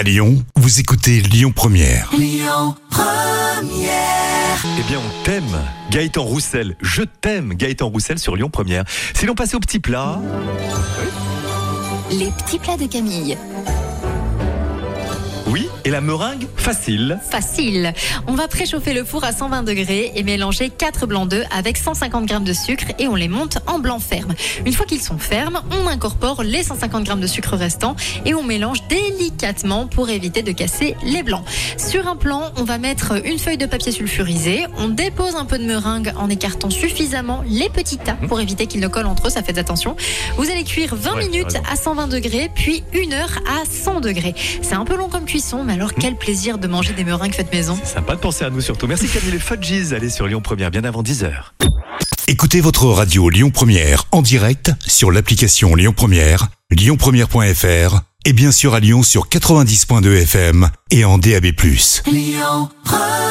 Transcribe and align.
À 0.00 0.02
Lyon, 0.02 0.42
vous 0.56 0.80
écoutez 0.80 1.20
Lyon 1.20 1.52
Première. 1.54 2.08
Eh 4.78 4.82
bien, 4.88 4.98
on 4.98 5.24
t'aime, 5.24 5.60
Gaëtan 5.90 6.22
Roussel. 6.22 6.74
Je 6.80 7.02
t'aime, 7.02 7.52
Gaëtan 7.52 7.90
Roussel 7.90 8.18
sur 8.18 8.34
Lyon 8.34 8.48
Première. 8.48 8.84
Si 9.12 9.26
l'on 9.26 9.34
passait 9.34 9.56
au 9.56 9.60
petit 9.60 9.78
plat, 9.78 10.18
Les 12.10 12.30
petits 12.30 12.58
plats 12.58 12.78
de 12.78 12.86
Camille. 12.86 13.36
Et 15.84 15.90
la 15.90 16.00
meringue, 16.00 16.46
facile. 16.56 17.18
Facile. 17.30 17.92
On 18.26 18.34
va 18.34 18.48
préchauffer 18.48 18.92
le 18.92 19.04
four 19.04 19.24
à 19.24 19.32
120 19.32 19.62
degrés 19.62 20.12
et 20.14 20.22
mélanger 20.22 20.70
4 20.70 21.06
blancs 21.06 21.28
d'œufs 21.28 21.46
avec 21.50 21.76
150 21.76 22.28
g 22.28 22.38
de 22.40 22.52
sucre 22.52 22.86
et 22.98 23.08
on 23.08 23.14
les 23.14 23.28
monte 23.28 23.58
en 23.66 23.78
blanc 23.78 23.98
ferme. 23.98 24.34
Une 24.66 24.72
fois 24.72 24.86
qu'ils 24.86 25.02
sont 25.02 25.18
fermes, 25.18 25.60
on 25.70 25.86
incorpore 25.86 26.42
les 26.42 26.62
150 26.62 27.06
g 27.06 27.14
de 27.14 27.26
sucre 27.26 27.56
restants 27.56 27.96
et 28.24 28.34
on 28.34 28.42
mélange 28.42 28.78
délicatement 28.88 29.86
pour 29.86 30.10
éviter 30.10 30.42
de 30.42 30.52
casser 30.52 30.96
les 31.04 31.22
blancs. 31.22 31.44
Sur 31.76 32.08
un 32.08 32.16
plan, 32.16 32.52
on 32.56 32.64
va 32.64 32.78
mettre 32.78 33.24
une 33.24 33.38
feuille 33.38 33.58
de 33.58 33.66
papier 33.66 33.92
sulfurisé. 33.92 34.66
On 34.78 34.88
dépose 34.88 35.36
un 35.36 35.44
peu 35.44 35.58
de 35.58 35.64
meringue 35.64 36.12
en 36.16 36.28
écartant 36.30 36.70
suffisamment 36.70 37.42
les 37.46 37.68
petits 37.68 37.98
tas 37.98 38.16
pour 38.28 38.40
éviter 38.40 38.66
qu'ils 38.66 38.80
ne 38.80 38.88
collent 38.88 39.06
entre 39.06 39.26
eux. 39.28 39.30
Ça 39.30 39.42
fait 39.42 39.58
attention. 39.58 39.96
Vous 40.36 40.50
allez 40.50 40.64
cuire 40.64 40.94
20 40.94 41.10
Ouais, 41.10 41.26
minutes 41.28 41.56
à 41.70 41.74
120 41.76 42.06
degrés, 42.06 42.50
puis 42.54 42.84
une 42.92 43.12
heure 43.12 43.40
à 43.46 43.64
100 43.68 44.00
degrés. 44.00 44.34
C'est 44.62 44.74
un 44.74 44.84
peu 44.84 44.96
long 44.96 45.08
comme 45.08 45.24
cuisson, 45.24 45.64
mais 45.70 45.76
alors 45.76 45.94
quel 45.94 46.16
plaisir 46.16 46.58
de 46.58 46.66
manger 46.66 46.92
des 46.92 47.04
meringues 47.04 47.34
faites 47.34 47.52
maison. 47.52 47.78
C'est 47.82 47.94
sympa 47.94 48.16
de 48.16 48.20
penser 48.20 48.44
à 48.44 48.50
nous 48.50 48.60
surtout. 48.60 48.86
Merci 48.86 49.08
Camille 49.08 49.30
les 49.30 49.38
Fudgies. 49.38 49.94
Allez 49.94 50.10
sur 50.10 50.26
Lyon 50.26 50.40
Première, 50.40 50.70
bien 50.70 50.84
avant 50.84 51.02
10h. 51.02 51.30
Écoutez 52.26 52.60
votre 52.60 52.86
radio 52.86 53.28
Lyon 53.28 53.50
Première 53.50 54.04
en 54.12 54.22
direct 54.22 54.72
sur 54.86 55.10
l'application 55.10 55.74
Lyon 55.74 55.92
Première, 55.96 56.48
lyonpremière.fr 56.70 58.00
et 58.24 58.32
bien 58.32 58.52
sûr 58.52 58.74
à 58.74 58.80
Lyon 58.80 59.02
sur 59.02 59.28
90.2 59.28 60.22
FM 60.22 60.68
et 60.90 61.04
en 61.04 61.18
DAB+. 61.18 61.46
Lyon 62.06 62.68
Première 62.84 63.29